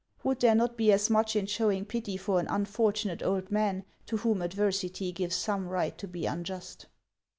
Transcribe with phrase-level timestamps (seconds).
[0.23, 4.17] Would there not be as much in showing pity for an unfortunate old man to
[4.17, 6.87] whom adversity gives some right to be unjust